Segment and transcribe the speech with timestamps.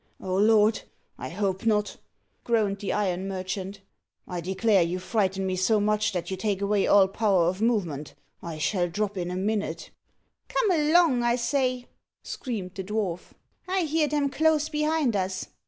[0.19, 0.81] "O Lord!
[1.19, 1.97] I hope not,"
[2.43, 3.81] groaned the iron merchant.
[4.27, 8.15] "I declare, you frighten me so much that you take away all power of movement.
[8.41, 9.91] I shall drop in a minute."
[10.49, 11.85] "Come along, I say,"
[12.23, 13.33] screamed the dwarf.
[13.67, 15.49] "I hear them close behind us."